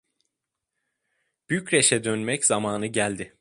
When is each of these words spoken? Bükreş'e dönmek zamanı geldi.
Bükreş'e 1.49 2.03
dönmek 2.03 2.45
zamanı 2.45 2.87
geldi. 2.87 3.29